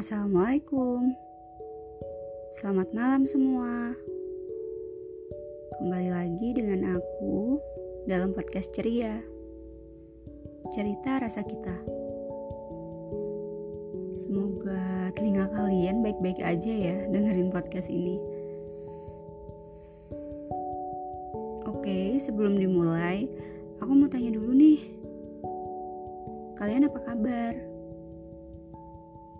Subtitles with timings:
[0.00, 1.12] Assalamualaikum.
[2.56, 3.92] Selamat malam semua.
[5.76, 7.60] Kembali lagi dengan aku
[8.08, 9.20] dalam podcast ceria.
[10.72, 11.76] Cerita rasa kita.
[14.16, 18.16] Semoga telinga kalian baik-baik aja ya dengerin podcast ini.
[21.68, 23.28] Oke sebelum dimulai
[23.84, 24.80] Aku mau tanya dulu nih.
[26.56, 27.69] Kalian apa kabar?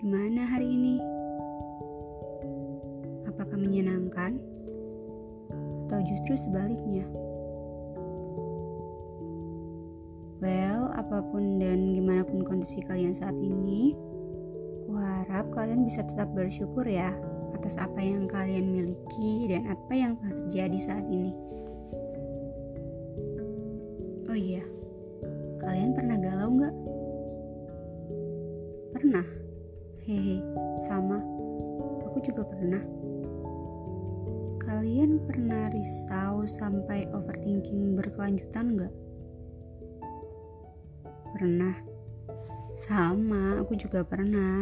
[0.00, 0.96] Gimana hari ini?
[3.28, 4.40] Apakah menyenangkan?
[5.84, 7.04] Atau justru sebaliknya?
[10.40, 13.92] Well, apa pun dan gimana pun kondisi kalian saat ini,
[14.88, 17.12] ku harap kalian bisa tetap bersyukur ya
[17.52, 21.36] atas apa yang kalian miliki dan apa yang terjadi saat ini.
[24.32, 24.64] Oh iya,
[25.60, 26.74] kalian pernah galau nggak?
[28.96, 29.49] Pernah
[30.10, 30.42] Hehe,
[30.82, 31.22] sama.
[32.10, 32.82] Aku juga pernah.
[34.58, 38.94] Kalian pernah risau sampai overthinking berkelanjutan nggak?
[41.30, 41.78] Pernah.
[42.74, 44.58] Sama, aku juga pernah.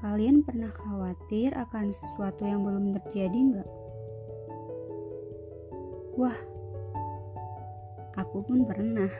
[0.00, 3.70] Kalian pernah khawatir akan sesuatu yang belum terjadi nggak?
[6.16, 6.38] Wah,
[8.16, 9.12] aku pun pernah.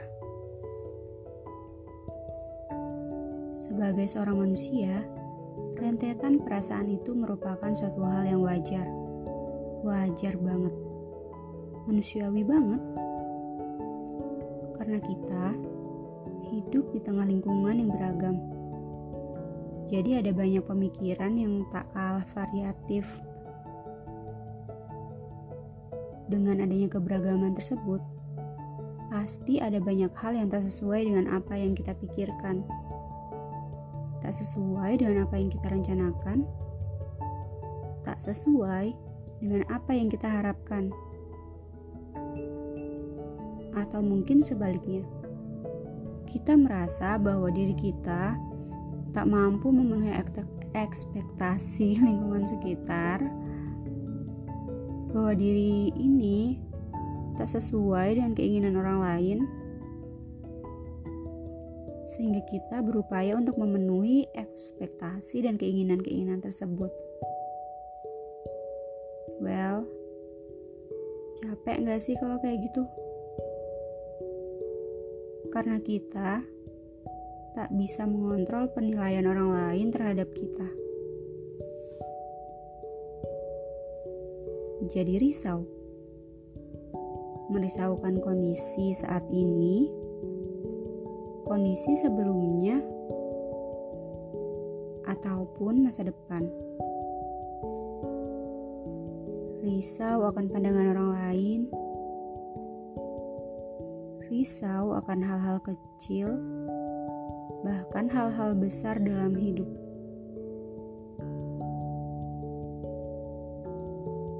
[3.75, 5.03] Sebagai seorang manusia,
[5.75, 8.87] rentetan perasaan itu merupakan suatu hal yang wajar.
[9.83, 10.71] Wajar banget.
[11.83, 12.79] Manusiawi banget.
[14.79, 15.43] Karena kita
[16.55, 18.39] hidup di tengah lingkungan yang beragam.
[19.91, 23.03] Jadi ada banyak pemikiran yang tak kalah variatif.
[26.31, 27.99] Dengan adanya keberagaman tersebut,
[29.11, 32.63] pasti ada banyak hal yang tak sesuai dengan apa yang kita pikirkan
[34.25, 36.49] tak sesuai dengan apa yang kita rencanakan,
[38.01, 38.89] tak sesuai
[39.37, 40.89] dengan apa yang kita harapkan,
[43.77, 45.05] atau mungkin sebaliknya,
[46.25, 48.33] kita merasa bahwa diri kita
[49.13, 50.17] tak mampu memenuhi
[50.73, 53.21] ekspektasi lingkungan sekitar,
[55.13, 56.57] bahwa diri ini
[57.37, 59.37] tak sesuai dengan keinginan orang lain
[62.15, 66.87] sehingga kita berupaya untuk memenuhi ekspektasi dan keinginan-keinginan tersebut.
[69.43, 69.83] Well,
[71.43, 72.87] capek gak sih kalau kayak gitu?
[75.51, 76.39] Karena kita
[77.55, 80.67] tak bisa mengontrol penilaian orang lain terhadap kita.
[84.87, 85.67] Jadi risau.
[87.51, 90.04] Merisaukan kondisi saat ini
[91.45, 92.81] kondisi sebelumnya
[95.05, 96.41] ataupun masa depan.
[99.61, 101.61] Risau akan pandangan orang lain,
[104.29, 106.37] risau akan hal-hal kecil,
[107.61, 109.69] bahkan hal-hal besar dalam hidup.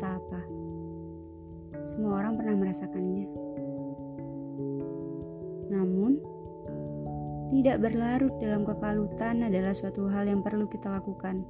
[0.01, 0.41] Tak apa,
[1.85, 3.25] semua orang pernah merasakannya.
[5.73, 6.34] Namun,
[7.55, 11.47] tidak berlarut dalam kekalutan adalah suatu hal yang perlu kita lakukan.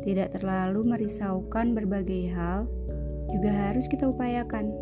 [0.00, 2.64] Tidak terlalu merisaukan berbagai hal
[3.28, 4.72] juga harus kita upayakan.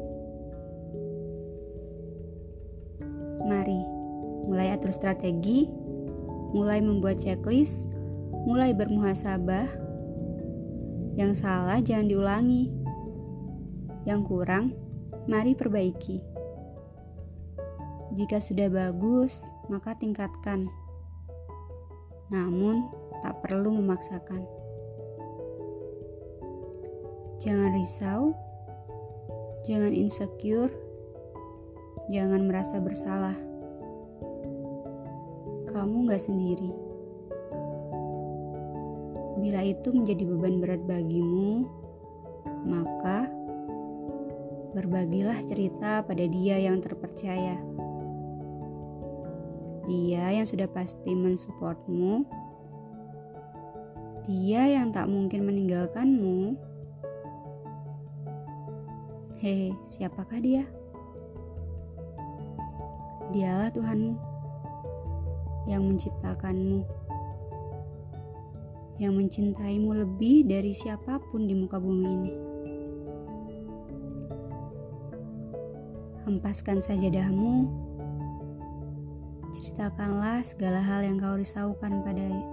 [3.50, 3.82] Mari,
[4.46, 5.66] mulai atur strategi,
[6.54, 7.90] mulai membuat checklist,
[8.46, 9.66] mulai bermuhasabah.
[11.18, 12.70] Yang salah jangan diulangi.
[14.06, 14.70] Yang kurang,
[15.26, 16.29] mari perbaiki.
[18.10, 20.66] Jika sudah bagus, maka tingkatkan.
[22.26, 22.90] Namun,
[23.22, 24.42] tak perlu memaksakan.
[27.38, 28.34] Jangan risau,
[29.62, 30.74] jangan insecure,
[32.10, 33.38] jangan merasa bersalah.
[35.70, 36.74] Kamu gak sendiri.
[39.38, 41.64] Bila itu menjadi beban berat bagimu,
[42.66, 43.30] maka
[44.74, 47.56] berbagilah cerita pada dia yang terpercaya
[49.90, 52.22] dia yang sudah pasti mensupportmu,
[54.30, 56.54] dia yang tak mungkin meninggalkanmu.
[59.42, 60.62] Hei, siapakah dia?
[63.34, 64.14] Dialah Tuhanmu
[65.66, 66.86] yang menciptakanmu,
[69.02, 72.32] yang mencintaimu lebih dari siapa pun di muka bumi ini.
[76.30, 77.89] Hempaskan sajadahmu
[79.60, 82.48] Ceritakanlah segala hal yang kau risaukan padanya.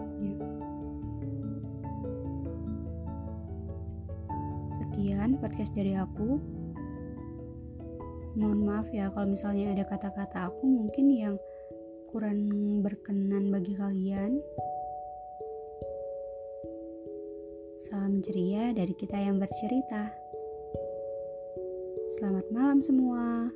[4.76, 6.36] Sekian podcast dari aku.
[8.36, 11.36] Mohon maaf ya kalau misalnya ada kata-kata aku mungkin yang
[12.12, 12.44] kurang
[12.84, 14.44] berkenan bagi kalian.
[17.88, 20.12] Salam ceria dari kita yang bercerita.
[22.20, 23.48] Selamat malam semua.